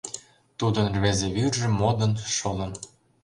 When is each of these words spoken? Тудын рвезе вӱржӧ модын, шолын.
Тудын 0.59 0.85
рвезе 0.95 1.27
вӱржӧ 1.35 1.67
модын, 1.79 2.13
шолын. 2.35 2.71